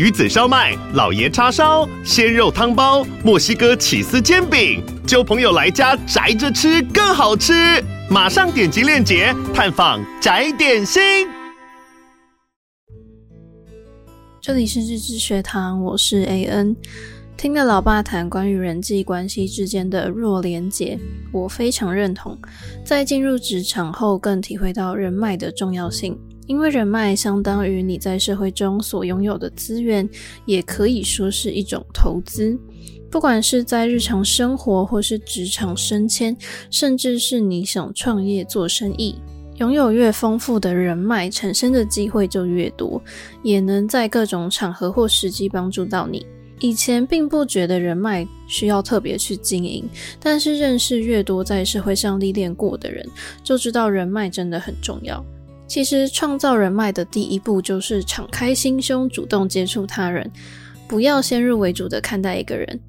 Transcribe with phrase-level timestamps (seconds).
[0.00, 7.52] 鱼子烧麦、老爷叉烧、鲜肉汤包、墨西哥起司煎饼，揪朋友来家宅着吃更好吃。
[8.08, 11.02] 马上点击链接探访宅点心。
[14.40, 16.74] 这里是日知学堂，我是 AN。
[17.36, 20.98] 听了老爸谈关于人际关系之间的弱连结，
[21.30, 22.38] 我非常认同。
[22.86, 30.08] 在进入职场后，更体会到人脉的重要性，因为人脉相当于你在社会中所拥有的资源，
[30.46, 32.58] 也可以说是一种投资。
[33.10, 36.36] 不管是在日常生活，或是职场升迁，
[36.70, 39.16] 甚至是你想创业做生意，
[39.56, 43.02] 拥有越丰富的人脉，产生的机会就越多，
[43.42, 46.24] 也能在各种场合或时机帮助到你。
[46.60, 49.88] 以前并不觉得人脉需要特别去经营，
[50.20, 53.04] 但是认识越多在社会上历练过的人，
[53.42, 55.24] 就知道人脉真的很重要。
[55.70, 60.28] 其实创造人脉的第一步就是敞开心胸，主动接触他人，
[60.88, 62.80] 不要先入为主的看待一个人。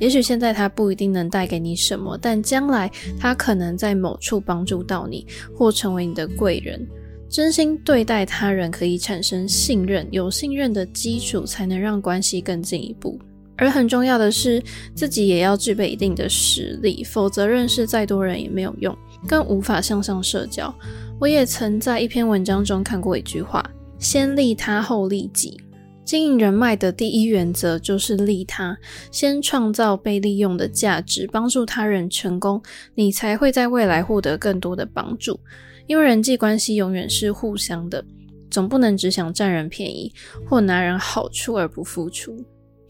[0.00, 6.84] 也许现在他不一定能带给你什么，但将来他可能在某处帮助到你，或成为你的贵人。
[7.28, 13.16] 真心对待他人可以产生信任，有信任的基础才能让关系更进一步。
[13.56, 14.60] 而很重要的是，
[14.96, 18.92] 自己也要具备一定的实力，否则认识再多人也没有用，
[19.26, 20.74] 更无法向上社交。
[21.20, 23.64] 我也曾在一篇文章中看过一句话
[23.98, 25.60] ：“先利他，后利己。”
[26.04, 28.76] 经营人脉的第一原则就是利他，
[29.10, 32.62] 先创造被利用的价值，帮助他人成功，
[32.94, 35.40] 你才会在未来获得更多的帮助。
[35.86, 38.04] 因为人际关系永远是互相的，
[38.50, 40.12] 总不能只想占人便宜
[40.46, 42.44] 或拿人好处而不付出。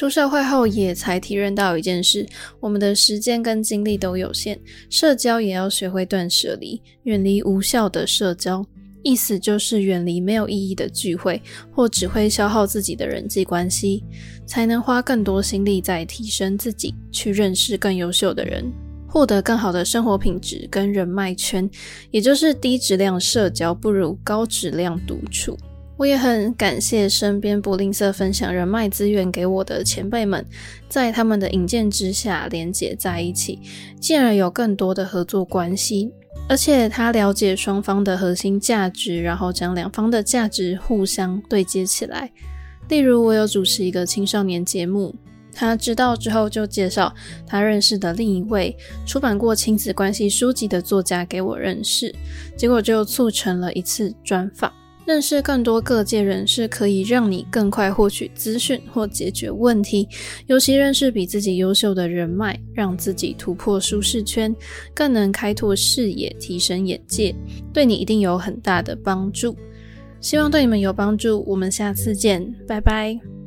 [0.00, 2.26] 出社会后也才体认到一件事：
[2.58, 8.64] 我们的时间跟精力都有限，社交也要学会断舍离，远离无效的社交。
[9.02, 14.02] 意思就是远离没有意义的聚会，或只会消耗自己的人际关系，
[14.46, 18.72] 才能花更多心力在提升自己，去认识更优秀的人，
[19.06, 21.68] 获得更好的生活品质跟人脉圈。
[22.10, 25.54] 也就是低质量社交不如高质量独处。
[26.00, 30.42] 我也很感谢身边不吝啬分享人脉资源给我的前辈们，
[30.88, 33.58] 在他们的引荐之下连结在一起，
[34.00, 36.10] 进而有更多的合作关系。
[36.48, 42.32] 而且他了解双方的核心价值，然后将两方的价值互相对接起来。
[42.88, 45.14] 例如，我有主持一个青少年节目，
[45.52, 47.14] 他知道之后就介绍
[47.46, 48.74] 他认识的另一位
[49.04, 52.14] 出版过亲子关系书籍的作家给我认识，
[52.56, 54.72] 结果就促成了一次专访。
[55.10, 60.08] 认识更多各界人士，可以让你更快获取资讯或解决问题。
[60.46, 64.54] 尤其认识比自己优秀的人脉，让自己突破舒适圈，
[64.94, 67.34] 更能开拓视野、提升眼界，
[67.72, 69.56] 对你一定有很大的帮助。
[70.20, 71.42] 希望对你们有帮助。
[71.44, 73.39] 我们下次见，拜拜。